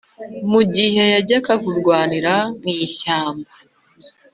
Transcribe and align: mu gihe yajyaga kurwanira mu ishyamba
mu 0.51 0.61
gihe 0.75 1.03
yajyaga 1.13 1.53
kurwanira 1.63 2.33
mu 2.61 2.69
ishyamba 2.85 3.51